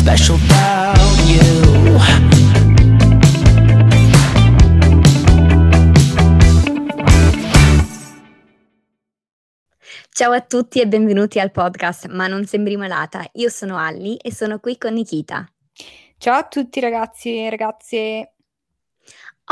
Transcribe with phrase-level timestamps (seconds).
[0.00, 0.96] special about
[1.28, 1.98] you.
[10.08, 13.26] Ciao a tutti e benvenuti al podcast Ma non sembri malata.
[13.34, 15.46] Io sono Alli e sono qui con Nikita.
[16.16, 18.32] Ciao a tutti ragazzi e ragazze.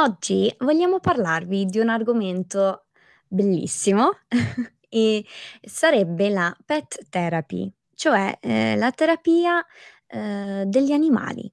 [0.00, 2.86] Oggi vogliamo parlarvi di un argomento
[3.26, 4.12] bellissimo
[4.88, 5.24] e
[5.60, 9.64] sarebbe la pet therapy, cioè eh, la terapia
[10.08, 11.50] eh, degli animali.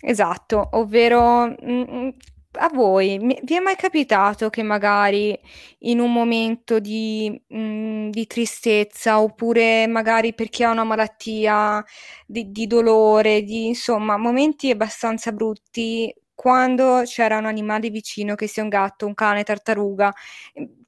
[0.00, 2.08] Esatto, ovvero mm, mm,
[2.58, 5.38] a voi mi- vi è mai capitato che magari
[5.80, 11.84] in un momento di, mm, di tristezza oppure magari per chi ha una malattia
[12.26, 18.62] di, di dolore, di insomma momenti abbastanza brutti, quando c'era un animale vicino, che sia
[18.62, 20.12] un gatto, un cane, tartaruga,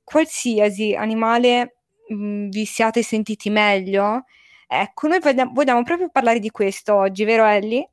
[0.04, 1.76] qualsiasi animale,
[2.12, 4.24] mm, vi siate sentiti meglio?
[4.70, 7.90] Ecco, noi vogliamo, proprio parlare di questo oggi, vero Ellie?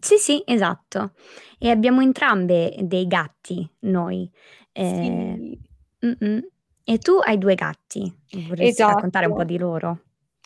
[0.00, 1.12] Sì, sì, esatto.
[1.58, 4.30] E abbiamo entrambe dei gatti noi.
[4.72, 5.58] Eh,
[5.98, 6.52] Sì.
[6.86, 8.12] E tu hai due gatti.
[8.30, 9.52] Vorresti raccontare un po' esatto.
[9.52, 9.98] di loro?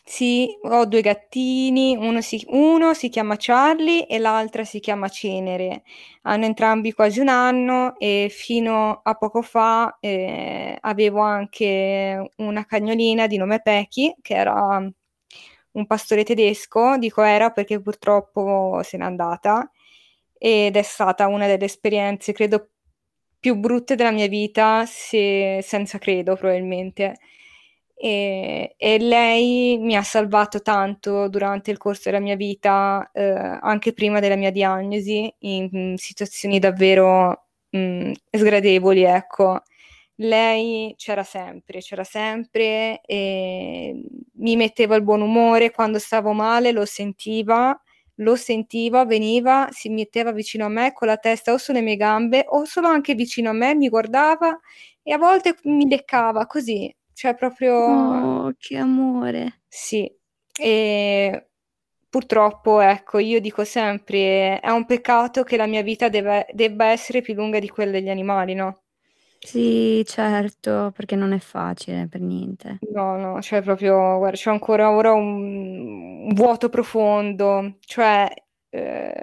[0.03, 5.83] Sì, ho due gattini, uno si, uno si chiama Charlie e l'altra si chiama Cenere.
[6.23, 13.27] Hanno entrambi quasi un anno e fino a poco fa eh, avevo anche una cagnolina
[13.27, 14.79] di nome Pecky, che era
[15.73, 19.69] un pastore tedesco, dico era perché purtroppo se n'è andata
[20.37, 22.69] ed è stata una delle esperienze, credo,
[23.39, 27.17] più brutte della mia vita, se- senza credo probabilmente.
[28.01, 33.21] E, e lei mi ha salvato tanto durante il corso della mia vita, eh,
[33.61, 39.61] anche prima della mia diagnosi, in, in situazioni davvero mm, sgradevoli, ecco.
[40.21, 44.03] Lei c'era sempre, c'era sempre e
[44.33, 47.79] mi metteva il buon umore quando stavo male, lo sentiva,
[48.15, 52.43] lo sentiva, veniva, si metteva vicino a me con la testa o sulle mie gambe
[52.49, 54.59] o solo anche vicino a me, mi guardava
[55.03, 59.61] e a volte mi leccava così, cioè proprio Oh, che amore.
[59.67, 60.11] sì.
[60.57, 61.49] E
[62.09, 67.21] purtroppo, ecco, io dico sempre, è un peccato che la mia vita deve- debba essere
[67.21, 68.81] più lunga di quella degli animali, no?
[69.41, 72.83] Sì, certo, perché non è facile per niente.
[72.93, 78.27] No, no, cioè proprio, guarda, c'è ancora ora un, un vuoto profondo, cioè
[78.69, 79.13] eh,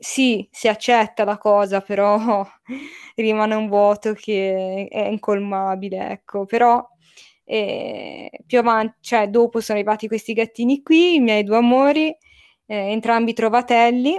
[0.00, 2.44] sì, si accetta la cosa, però
[3.16, 6.86] rimane un vuoto che è incolmabile, ecco, però
[7.44, 12.08] eh, più avanti, cioè dopo sono arrivati questi gattini qui, i miei due amori,
[12.66, 14.18] eh, entrambi trovatelli,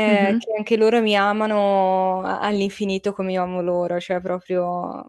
[0.00, 0.38] eh, Mhm.
[0.38, 5.08] che anche loro mi amano all'infinito come io amo loro, cioè proprio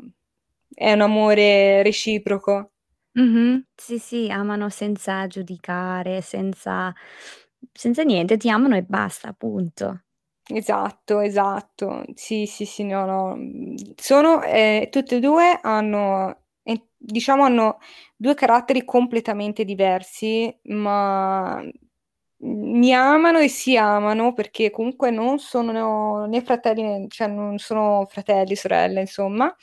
[0.73, 2.71] è un amore reciproco.
[3.15, 3.65] Mhm.
[3.75, 6.93] Sì, sì, amano senza giudicare, senza,
[7.71, 10.03] senza niente, ti amano e basta, appunto.
[10.51, 12.03] Esatto, esatto.
[12.15, 13.37] Sì, sì, sì, no, no.
[13.95, 17.77] Sono, eh, tutte e due hanno, eh, diciamo, hanno
[18.15, 21.61] due caratteri completamente diversi, ma
[22.41, 28.05] mi amano e si amano perché comunque non sono né fratelli, né- cioè non sono
[28.09, 29.53] fratelli, sorelle, insomma.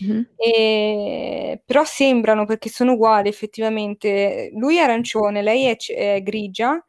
[0.00, 0.26] Mhm.
[0.36, 4.50] E- Però sembrano perché sono uguali effettivamente.
[4.54, 6.82] Lui è arancione, lei è, è grigia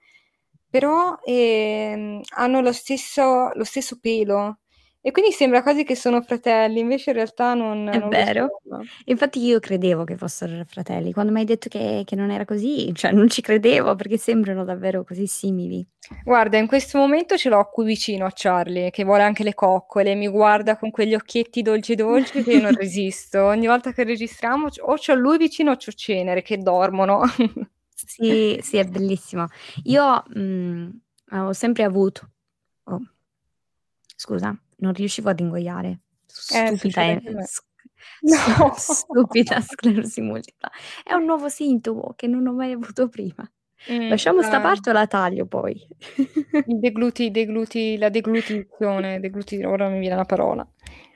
[0.69, 4.60] però ehm, hanno lo stesso, lo stesso pelo
[5.03, 8.61] e quindi sembra quasi che sono fratelli, invece in realtà non, È non vero.
[9.05, 11.11] Infatti io credevo che fossero fratelli.
[11.11, 14.63] Quando mi hai detto che, che non era così, cioè non ci credevo perché sembrano
[14.63, 15.83] davvero così simili.
[16.23, 20.13] Guarda, in questo momento ce l'ho qui vicino a Charlie, che vuole anche le coccole,
[20.13, 23.43] mi guarda con quegli occhietti dolci dolci che io non resisto.
[23.43, 27.21] Ogni volta che registriamo o c'ho lui vicino o c'ho Cenere che dormono.
[27.93, 29.47] Sì, sì, è bellissimo.
[29.83, 30.89] Io mm,
[31.33, 32.29] ho sempre avuto...
[32.83, 32.99] oh,
[34.15, 36.01] scusa, non riuscivo ad ingoiare.
[36.53, 37.65] Eh, Stupida, e- sc-
[38.21, 38.73] No!
[38.77, 40.69] stupida sclerosi multipla.
[41.03, 43.49] È un nuovo sintomo che non ho mai avuto prima.
[43.91, 45.75] Mm, Lasciamo sta la- parte o la taglio poi?
[46.65, 50.67] degluti, degluti, la deglutizione, degluti, ora mi viene la parola.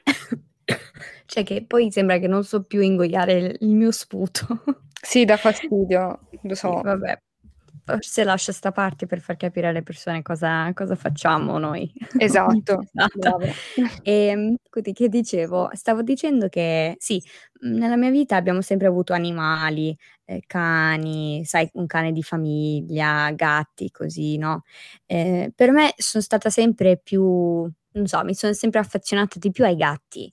[1.27, 4.63] Cioè che poi sembra che non so più ingoiare il, il mio sputo.
[5.01, 6.81] Sì, dà fastidio, lo Sì, so.
[6.81, 7.17] vabbè.
[7.87, 11.91] Forse lascio sta parte per far capire alle persone cosa, cosa facciamo noi.
[12.17, 12.83] Esatto.
[14.01, 15.69] E quindi che dicevo?
[15.73, 17.21] Stavo dicendo che sì,
[17.61, 19.95] mh, nella mia vita abbiamo sempre avuto animali,
[20.25, 24.63] eh, cani, sai, un cane di famiglia, gatti, così, no?
[25.05, 27.21] Eh, per me sono stata sempre più,
[27.91, 30.31] non so, mi sono sempre affezionata di più ai gatti.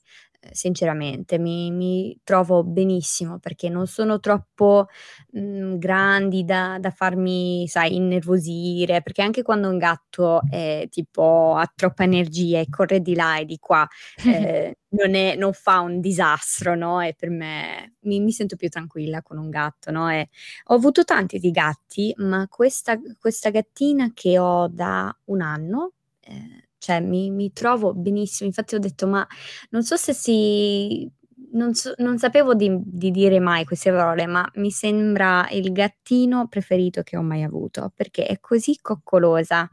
[0.50, 4.88] Sinceramente, mi mi trovo benissimo perché non sono troppo,
[5.32, 11.70] mhmm, grandi da da farmi, sai, innervosire, perché anche quando un gatto è tipo ha
[11.74, 13.86] troppa energia e corre di là e di qua,
[14.26, 18.68] ehm, non è non fa un disastro, no, e per me mi mi sento più
[18.68, 20.28] tranquilla con un gatto, no, e
[20.66, 26.60] ho avuto tanti di gatti, ma questa questa gattina che ho da 1 anno, ehm,
[26.82, 28.48] cioè mi mi trovo benissimo.
[28.48, 29.24] Infatti ho detto: "Ma
[29.70, 31.08] non so se si"
[31.54, 36.48] non so non sapevo di di dire mai queste parole, ma mi sembra il gattino
[36.48, 39.68] preferito che ho mai avuto, perché è così coccolosa,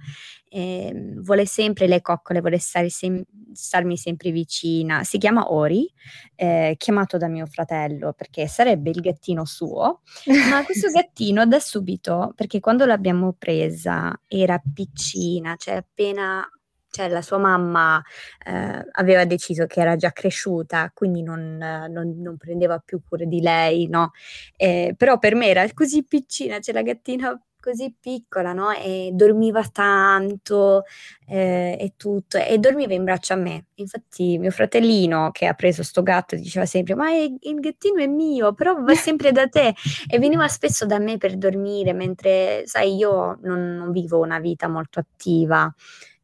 [0.50, 3.23] ehm, vuole sempre le coccole, vuole stare sem
[3.53, 5.03] starmi sempre vicina.
[5.03, 5.91] Si chiama Ori,
[6.35, 10.01] ehm, chiamato da mio fratello perché sarebbe il gattino suo,
[10.50, 16.45] ma questo gattino da subito perché quando l'abbiamo presa era piccina, cioè appena
[16.89, 18.01] cioè la sua mamma,
[18.45, 23.41] ehm, aveva deciso che era già cresciuta, quindi non non non prendeva più cura di
[23.41, 24.12] lei, no,
[24.57, 29.62] ehm, però per me era così piccina, cioè la gattina così piccola, no, e dormiva
[29.69, 30.83] tanto,
[31.27, 33.65] ehm, e tutto, e dormiva in braccio a me.
[33.75, 38.07] Infatti mio fratellino che ha preso 'sto gatto diceva sempre: "Ma è il gattino è
[38.07, 39.74] mio, però va sempre da te."
[40.09, 44.68] E veniva spesso da me per dormire mentre sai io non non vivo una vita
[44.69, 45.71] molto attiva,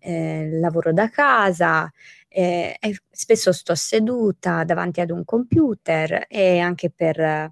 [0.05, 1.91] ehm, lavoro da casa,
[2.29, 7.51] ehm, e spesso sto seduta davanti ad un computer e anche per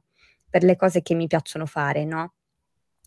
[0.53, 2.33] per le cose che mi piacciono fare, no.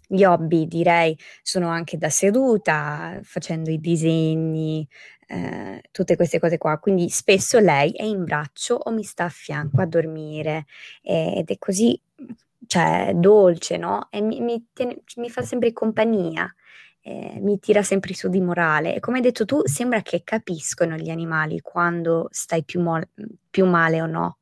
[0.09, 4.87] Gli hobby direi sono anche da seduta, facendo i disegni,
[5.29, 6.79] ehm, tutte queste cose qua.
[6.79, 10.67] Quindi spesso lei è in braccio o mi sta a fianco a dormire,
[11.03, 12.01] ed è così,
[12.67, 16.53] cioè dolce, no, e mi mi tiene mi fa sempre compagnia,
[17.07, 18.95] ehm, mi tira sempre su di morale.
[18.97, 23.05] E come hai detto tu, sembra che capiscono gli animali quando stai più mhmm,
[23.51, 24.39] più male o no.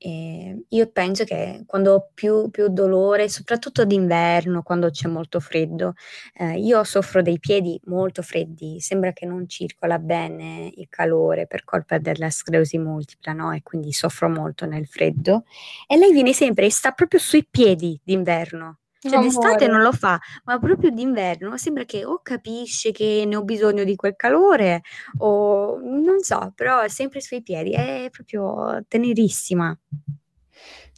[0.00, 5.94] Ehm, io penso che quando ho più più dolore, soprattutto d'inverno, quando c'è molto freddo,
[6.34, 11.64] ehm, io soffro dei piedi molto freddi, sembra che non circola bene il calore per
[11.64, 15.44] colpa della sclerosi multipla, no, e quindi soffro molto nel freddo.
[15.88, 18.78] E lei viene sempre e sta proprio sui piedi d'inverno.
[19.00, 23.44] Cioè d'estate non lo fa, ma proprio d'inverno sembra che o capisce che ne ho
[23.44, 24.82] bisogno di quel calore
[25.18, 29.76] o non so, però è sempre sui piedi, è proprio tenerissima.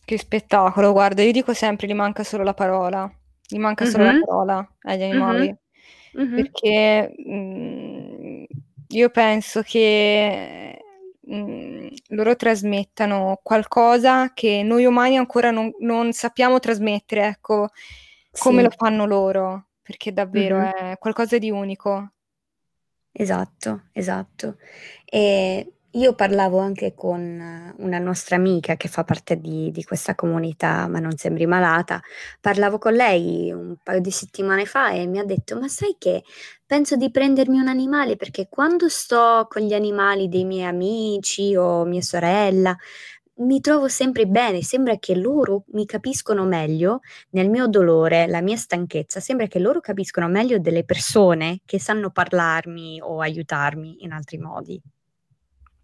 [0.04, 3.10] Che spettacolo, guarda, io dico sempre: "Gli manca solo la parola."
[3.46, 5.54] Gli manca solo la parola agli animali,
[6.14, 6.50] Mh-mh.
[6.52, 8.44] perché, mhmm,
[8.88, 10.78] io penso che,
[11.30, 17.68] mhmm, loro trasmettano qualcosa che noi umani ancora non non sappiamo trasmettere, ecco,
[18.36, 18.76] come lo Sì.
[18.76, 20.70] fanno loro, perché davvero Mh-mh.
[20.74, 22.12] è qualcosa di unico.
[23.14, 24.56] Esatto, esatto.
[25.06, 30.86] Ehm, io parlavo anche con una nostra amica che fa parte di di questa comunità
[30.88, 32.00] "Ma non sembri malata",
[32.40, 36.22] parlavo con lei un paio di settimane fa e mi ha detto: "Ma sai che
[36.64, 41.84] penso di prendermi un animale perché quando sto con gli animali dei miei amici o
[41.84, 42.76] mia sorella,
[43.40, 47.00] mi trovo sempre bene, sembra che loro mi capiscono meglio
[47.30, 52.10] nel mio dolore, la mia stanchezza, sembra che loro capiscono meglio delle persone che sanno
[52.10, 54.80] parlarmi o aiutarmi in altri modi."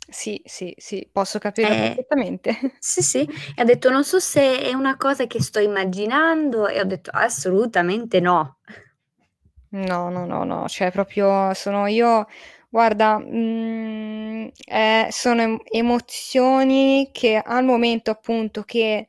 [0.09, 2.51] Sì, sì, sì, posso capirlo Eh perfettamente.
[2.79, 6.81] sì, sì, e ha detto: "Non so se è una cosa che sto immaginando", e
[6.81, 8.59] ho detto: "Assolutamente no."
[9.73, 12.27] No, no, no, no, cioè proprio sono io
[12.71, 19.09] guarda, mhmm, ehm, sono em emozioni che al momento appunto che,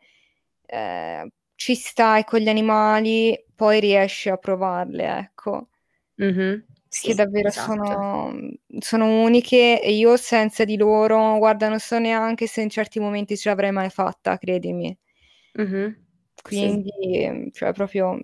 [0.66, 5.70] ehm, ci stai con gli animali, poi riesci a provarle, ecco.
[6.18, 6.67] Mh-mh.
[6.92, 7.52] Sì, davvero esatto.
[7.52, 8.34] sono
[8.80, 13.36] sono uniche e io senza di loro, guarda, non so neanche se in certi momenti
[13.38, 14.98] ce l'avrei mai fatta, credimi.
[15.56, 15.96] Mh-mh.
[16.50, 16.80] Sì.
[16.82, 18.20] Quindi, cioè proprio,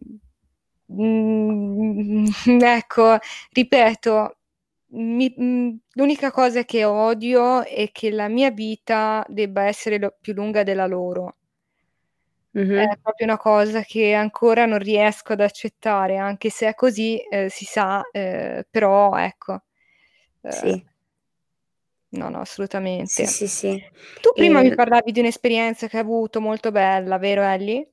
[0.87, 2.27] mhmm,
[2.63, 3.17] ecco,
[3.51, 4.37] ripeto,
[4.93, 10.33] mi mhmm, l'unica cosa che odio è che la mia vita debba essere lo più
[10.33, 11.35] lunga della loro.
[12.75, 12.97] È Mh-mh.
[13.01, 17.65] proprio una cosa che ancora non riesco ad accettare, anche se è così, ehm, si
[17.65, 19.61] sa, ehm, però ecco,
[20.41, 20.85] ehm Sì.
[22.11, 22.39] No, no,
[23.05, 23.27] Sì, assolutamente.
[23.27, 23.83] sì, sì.
[24.19, 27.92] Tu prima mi Ehm parlavi di un'esperienza che hai avuto molto bella, vero Ellie?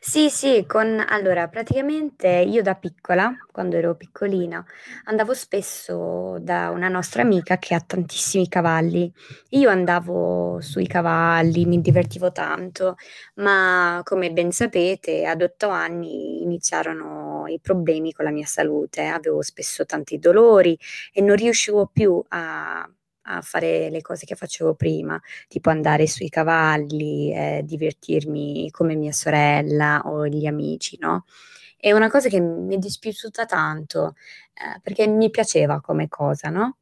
[0.00, 4.62] Sì, sì, con allora praticamente io da piccola, quando ero piccolina,
[5.04, 9.10] andavo spesso da una nostra amica che ha tantissimi cavalli.
[9.50, 12.96] Io andavo sui cavalli, mi divertivo tanto,
[13.36, 19.06] ma come ben sapete ad 8 anni iniziarono i problemi con la mia salute.
[19.06, 20.78] Avevo spesso tanti dolori
[21.12, 22.86] e non riuscivo più a
[23.22, 29.12] a fare le cose che facevo prima, tipo andare sui cavalli, eh, divertirmi come mia
[29.12, 31.24] sorella o gli amici, no?
[31.76, 34.14] È una cosa che mi è dispiaciuta tanto,
[34.54, 36.76] eh, perché mi piaceva come cosa, no?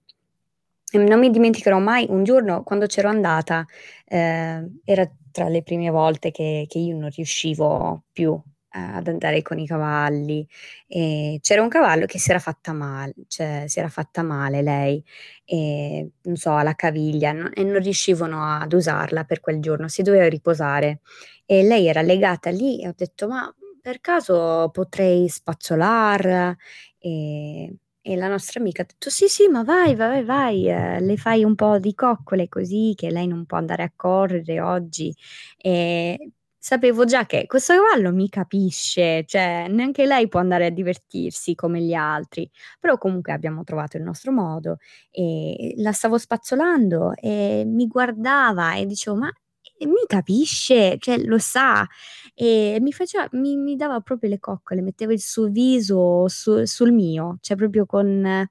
[0.90, 3.66] E non mi dimenticherò mai un giorno quando c'ero andata,
[4.06, 8.40] eh, era tra le prime volte che, che io non riuscivo più
[8.70, 10.46] ad andare con i cavalli.
[10.86, 15.02] E c'era un cavallo che si era fatta male, cioè si era fatta male lei,
[15.44, 20.02] e, non so, alla caviglia no, e non riuscivano ad usarla per quel giorno, si
[20.02, 21.00] doveva riposare.
[21.46, 26.54] E lei era legata lì e ho detto ma per caso potrei spazzolarla
[26.98, 31.16] e, e la nostra amica ha detto sì sì ma vai vai vai eh, le
[31.16, 35.14] fai un po' di coccole così che lei non può andare a correre oggi.
[35.56, 36.32] E
[36.68, 41.80] sapevo già che questo cavallo mi capisce, cioè neanche lei può andare a divertirsi come
[41.80, 42.46] gli altri,
[42.78, 44.76] però comunque abbiamo trovato il nostro modo
[45.10, 49.32] e la stavo spazzolando e mi guardava e dicevo ma
[49.78, 51.86] mi capisce, cioè lo sa?
[52.34, 56.92] E mi faceva, mi, mi dava proprio le coccole, metteva il suo viso su, sul
[56.92, 58.46] mio, cioè proprio con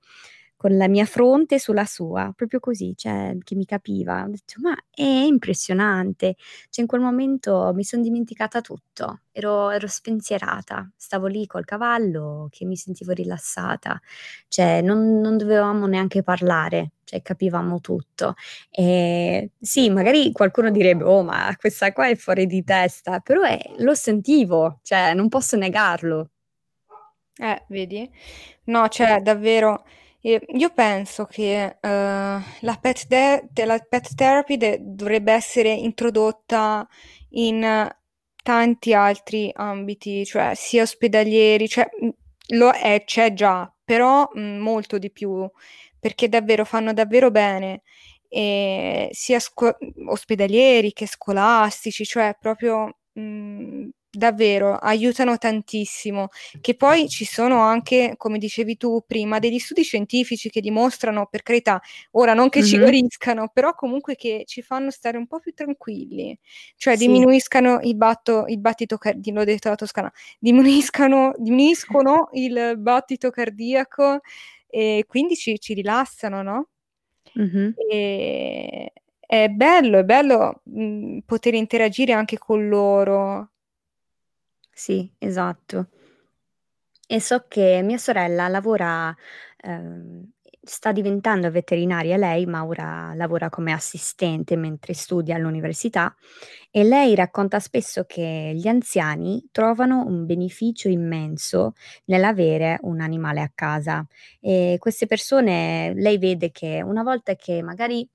[0.57, 4.23] con la mia fronte sulla sua, proprio così, cioè che mi capiva.
[4.23, 6.35] Ho detto, ma è impressionante.
[6.69, 12.47] Cioè in quel momento mi sono dimenticata tutto, ero, ero spensierata, stavo lì col cavallo
[12.49, 14.01] che mi sentivo rilassata,
[14.47, 18.33] cioè non, non dovevamo neanche parlare, cioè capivamo tutto.
[18.71, 23.59] E sì, magari qualcuno direbbe, oh ma questa qua è fuori di testa, però è,
[23.77, 26.31] lo sentivo, cioè non posso negarlo.
[27.39, 28.09] Eh, vedi?
[28.65, 29.85] No, cioè davvero
[30.21, 36.87] e io penso che eh, la pet, de- la pet therapy de- dovrebbe essere introdotta
[37.31, 37.87] in
[38.43, 41.87] tanti altri ambiti, cioè sia ospedalieri, cioè
[42.55, 45.49] lo è, c'è già, però mh, molto di più,
[45.99, 47.81] perché davvero fanno davvero bene,
[48.29, 56.29] e sia sco- ospedalieri che scolastici, cioè proprio mh, davvero aiutano tantissimo.
[56.59, 61.43] Che poi ci sono anche, come dicevi tu prima, degli studi scientifici che dimostrano, per
[61.43, 61.79] carità,
[62.11, 62.67] ora non che mm-hmm.
[62.67, 66.37] ci guariscano, però comunque che ci fanno stare un po' più tranquilli,
[66.75, 67.05] cioè sì.
[67.05, 74.19] diminuiscano il, batto, il battito cardiaco, l'ho detto la toscana, diminuiscono, diminuiscono il battito cardiaco
[74.67, 76.67] e quindi ci, ci rilassano, no?
[77.39, 77.71] Mm-hmm.
[77.89, 78.91] E
[79.27, 83.51] è bello, è bello mh, poter interagire anche con loro.
[84.77, 85.89] Sì, esatto.
[87.09, 89.15] E so che mia sorella lavora,
[89.61, 90.29] ehm,
[90.61, 96.13] sta diventando veterinaria lei, ma ora lavora come assistente mentre studia all'università
[96.69, 101.73] e lei racconta spesso che gli anziani trovano un beneficio immenso
[102.05, 104.05] nell'avere un animale a casa
[104.41, 108.05] e queste persone, lei vede che una volta che magari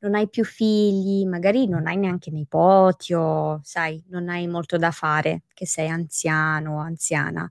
[0.00, 4.90] non hai più figli, magari non hai neanche nipoti o sai, non hai molto da
[4.90, 7.48] fare, che sei anziano o anziana.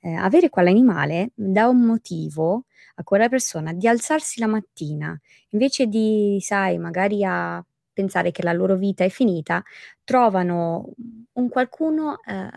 [0.00, 2.64] Eh, avere quell'animale dà un motivo
[2.96, 5.18] a quella persona di alzarsi la mattina,
[5.50, 9.62] invece di, sai, magari a pensare che la loro vita è finita,
[10.04, 10.90] trovano
[11.32, 12.50] un qualcuno eh,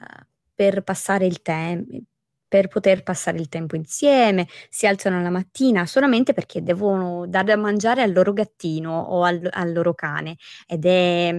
[0.53, 1.97] per passare il tempo,
[2.49, 7.55] per poter passare il tempo insieme, si alzano la mattina solamente perché devono dare da
[7.57, 10.35] mangiare al loro gattino o al, al loro cane
[10.67, 11.29] ed è,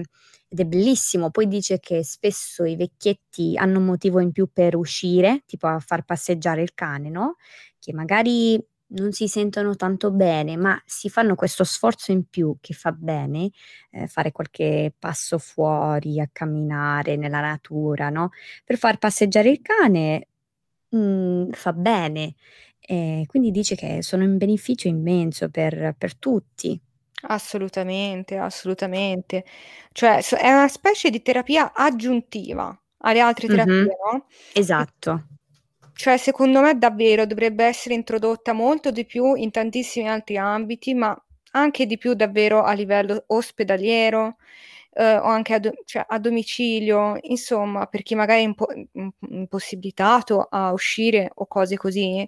[0.47, 1.29] ed è bellissimo.
[1.29, 5.79] Poi dice che spesso i vecchietti hanno un motivo in più per uscire, tipo a
[5.79, 7.35] far passeggiare il cane, no?
[7.79, 8.63] Che magari
[8.93, 13.49] non si sentono tanto bene, ma si fanno questo sforzo in più che fa bene,
[13.91, 18.29] eh, fare qualche passo fuori a camminare nella natura, no?
[18.65, 20.27] Per far passeggiare il cane
[20.93, 22.35] Mhmm, fa bene.
[22.81, 26.81] Ehm, quindi dice che sono un beneficio immenso per per tutti.
[27.23, 29.45] Assolutamente, assolutamente.
[29.91, 33.95] Cioè, so è una specie di terapia aggiuntiva alle altre terapie, Mh-mh.
[34.11, 34.25] no?
[34.53, 35.11] Esatto.
[35.95, 41.15] Cioè, secondo me davvero dovrebbe essere introdotta molto di più in tantissimi altri ambiti, ma
[41.51, 44.37] anche di più davvero a livello ospedaliero
[44.93, 48.67] eh, o anche a, do- cioè, a, domicilio, insomma, per chi magari è impo-
[49.29, 52.27] impossibilitato a uscire o cose così,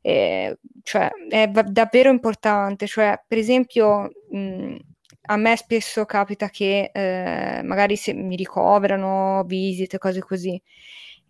[0.00, 2.86] eh, cioè, è v- davvero importante.
[2.86, 4.76] Cioè, per esempio, mh,
[5.26, 10.60] a me spesso capita che eh, magari se mi ricoverano visite, cose così.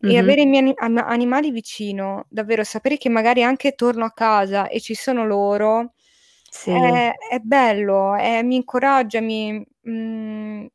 [0.07, 4.69] E avere i miei anim- animali vicino, davvero sapere che magari anche torno a casa
[4.69, 5.95] e ci sono loro,
[6.51, 6.71] sì.
[6.71, 10.67] È, è bello, è, mi incoraggia, mi, mm,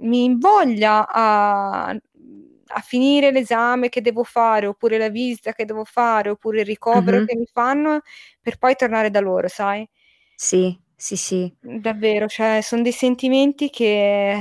[0.00, 6.30] mi invoglia a, a, finire l'esame che devo fare, oppure la visita che devo fare,
[6.30, 7.26] oppure il ricovero mm-hmm.
[7.26, 8.00] che mi fanno,
[8.40, 9.88] per poi tornare da loro, sai?
[10.34, 11.54] Sì, Sì, sì.
[11.60, 14.36] Davvero, cioè son dei sentimenti che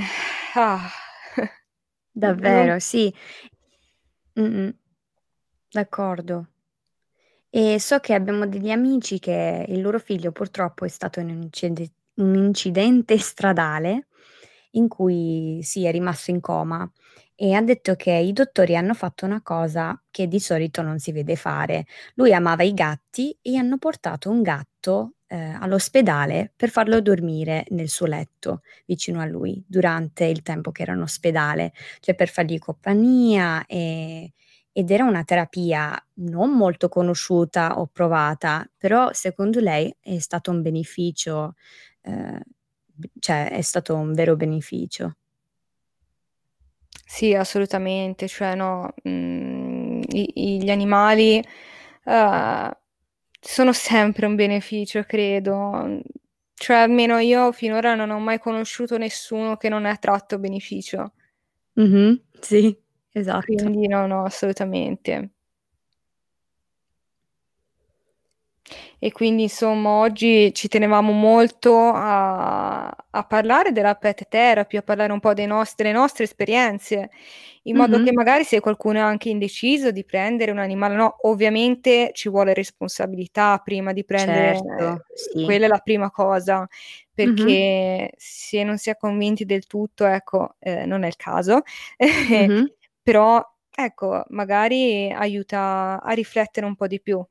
[0.55, 0.89] ah.
[2.11, 3.13] Davvero, sì.
[4.33, 4.75] Mh-mh.
[5.69, 6.47] D'accordo.
[7.49, 11.41] E so che abbiamo degli amici che il loro figlio purtroppo è stato in un
[11.43, 14.06] incide un incidente stradale
[14.77, 16.89] in cui sì, è rimasto in coma
[17.35, 21.11] e ha detto che i dottori hanno fatto una cosa che di solito non si
[21.11, 21.85] vede fare.
[22.15, 27.89] Lui amava i gatti e hanno portato un gatto, ehm, all'ospedale per farlo dormire nel
[27.89, 32.57] suo letto vicino a lui durante il tempo che era in ospedale, cioè per fargli
[32.59, 34.27] compagnia, ehm,
[34.71, 40.61] ed era una terapia non molto conosciuta o provata, però secondo lei è stato un
[40.61, 41.55] beneficio,
[42.01, 42.39] b
[43.19, 45.15] cioè è stato un vero beneficio.
[47.05, 51.41] Sì, assolutamente, cioè no, mhmm, i i gli animali,
[52.05, 52.71] uhm,
[53.39, 56.01] sono sempre un beneficio credo,
[56.53, 61.13] cioè almeno io finora non ho mai conosciuto nessuno che non ha tratto beneficio.
[61.75, 62.77] Mh-mh, sì,
[63.13, 63.71] esatto.
[63.71, 65.31] Quindi no, no, assolutamente.
[68.99, 75.11] E quindi insomma oggi ci tenevamo molto a a parlare della pet therapy, a parlare
[75.11, 77.09] un po' dei nos delle nostre esperienze,
[77.63, 82.11] in modo che magari se qualcuno è anche indeciso di prendere un animale no, ovviamente
[82.13, 85.39] ci vuole responsabilità prima di prendere Certo, sì.
[85.39, 86.67] quella è la prima cosa,
[87.13, 91.61] perché se non si è convinti del tutto, ecco, ehm, non è il caso.
[92.29, 92.67] Mh-mh.
[93.01, 93.41] Però,
[93.73, 97.25] ecco, magari aiuta a riflettere un po' di più.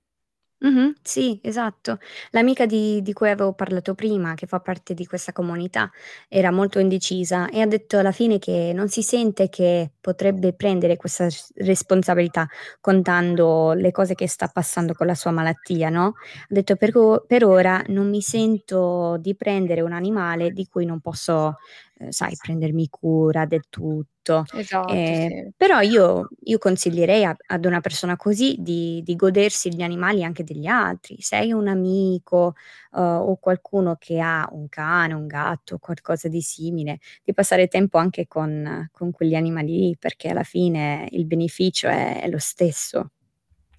[0.62, 1.98] Mh-mh, sì, esatto.
[2.30, 5.90] L'amica di di cui avevo parlato prima, che fa parte di questa comunità,
[6.28, 10.96] era molto indecisa e ha detto alla fine che non si sente che potrebbe prendere
[10.96, 12.48] questa responsabilità,
[12.80, 16.94] contando le cose che sta passando con la sua malattia, no, ha detto: "Per
[17.26, 21.56] per ora non mi sento di prendere un animale di cui non posso,
[21.98, 24.44] ehm, sai, prendermi cura del tutto".
[24.52, 25.52] Esatto, Ehm, sì.
[25.56, 30.44] però io io consiglierei a ad una persona così di di godersi gli animali anche
[30.44, 31.16] degli altri.
[31.20, 32.54] Se hai un amico,
[32.92, 37.98] uhm, o qualcuno che ha un cane, un gatto, qualcosa di simile, di passare tempo
[37.98, 43.10] anche con con quegli animali lì, perché alla fine il beneficio è è lo stesso.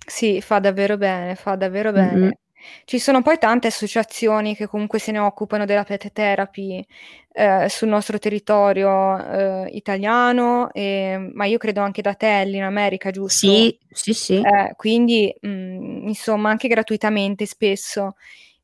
[0.05, 2.37] Sì, fa davvero bene, fa davvero bene.
[2.85, 6.85] Ci sono poi tante associazioni che comunque se ne occupano della pet therapy,
[7.33, 13.11] ehm, sul nostro territorio, uhm, italiano, ehm, ma io credo anche da te in America,
[13.11, 13.47] giusto?
[13.47, 14.35] Sì, sì, sì.
[14.39, 18.15] Eh, quindi, mhmm, insomma anche gratuitamente spesso.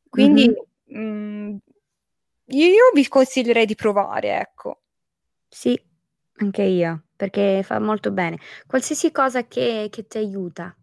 [0.10, 0.98] Quindi, Mh-mh.
[0.98, 1.58] mhmm,
[2.48, 4.80] io vi consiglierei di provare, ecco.
[5.52, 5.80] Sì,
[6.38, 8.39] anche io, perché fa molto bene.
[8.66, 10.76] Qualsiasi cosa che che ti aiuta,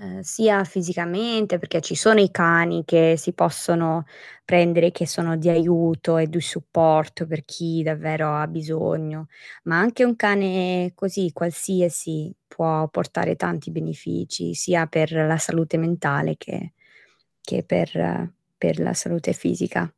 [0.00, 4.04] ehm, sia fisicamente, perché ci sono i cani che si possono
[4.44, 9.28] prendere che sono di aiuto e di supporto per chi davvero ha bisogno,
[9.64, 16.36] ma anche un cane così qualsiasi può portare tanti benefici, sia per la salute mentale
[16.36, 16.72] che
[17.42, 19.92] che per per la salute fisica.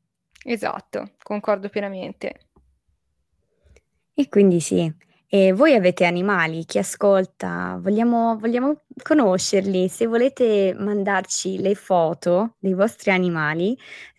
[0.44, 2.46] Esatto, concordo pienamente.
[4.14, 4.92] E quindi sì.
[5.34, 6.66] E voi avete animali?
[6.66, 9.88] Chi ascolta, vogliamo vogliamo conoscerli.
[9.88, 13.74] Se volete mandarci le foto dei vostri animali,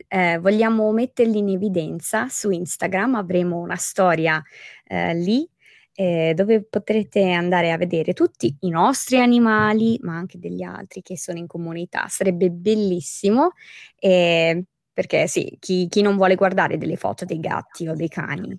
[0.08, 4.42] ehm, vogliamo metterli in evidenza su Instagram, avremo una storia,
[4.88, 5.48] ehm, lì,
[5.94, 11.16] ehm, dove potrete andare a vedere tutti i nostri animali, ma anche degli altri che
[11.16, 12.08] sono in comunità.
[12.10, 13.52] Sarebbe bellissimo,
[14.00, 18.58] ehm, perché sì, chi chi non vuole guardare delle foto dei gatti o dei cani?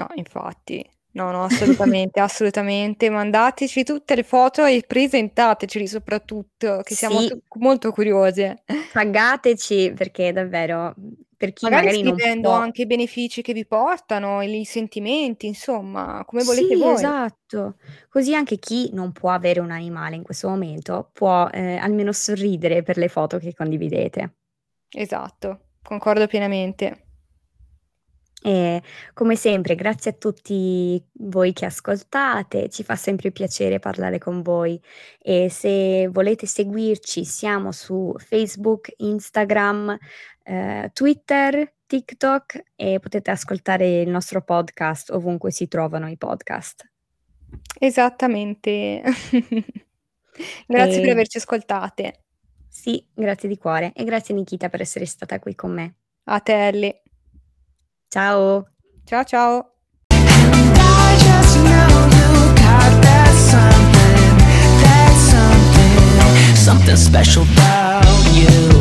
[0.00, 0.84] No, infatti.
[1.12, 3.10] No, no, assolutamente, assolutamente.
[3.10, 7.26] Mandateci tutte le foto e presentateceli soprattutto, che siamo Sì.
[7.26, 8.62] tu molto curiose.
[8.92, 10.94] Taggateci perché davvero,
[11.36, 15.46] per chi Magari magari non scrivendo può anche i benefici che vi portano, i sentimenti,
[15.46, 16.94] insomma, come volete Sì, voi.
[16.94, 17.76] esatto.
[18.08, 22.82] Così anche chi non può avere un animale in questo momento può, ehm, almeno sorridere
[22.82, 24.34] per le foto che condividete.
[24.94, 27.06] Esatto, concordo pienamente.
[28.42, 34.40] E come sempre grazie a tutti voi che ascoltate, ci fa sempre piacere parlare con
[34.40, 34.80] voi
[35.18, 39.98] e se volete seguirci siamo su Facebook, Instagram,
[40.44, 46.88] ehm, Twitter, TikTok e potete ascoltare il nostro podcast ovunque si trovano i podcast.
[47.78, 49.02] Esattamente.
[50.66, 52.22] Grazie per E averci ascoltate.
[52.68, 55.94] Sì, grazie di cuore e grazie Nikita per essere stata qui con me.
[56.24, 57.02] A te Ellie.
[58.12, 58.66] Ciao.
[59.06, 59.66] Ciao, ciao.
[60.10, 64.36] And I just know you got that something,
[64.82, 68.79] that something, something special 'bout you.